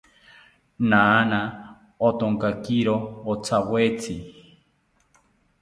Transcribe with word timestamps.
Naana 0.89 1.39
othonkakiro 2.07 2.95
ontyawetzi 3.31 4.15